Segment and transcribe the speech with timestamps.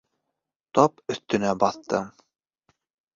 [0.77, 2.09] —Тап өҫтөнә баҫтың!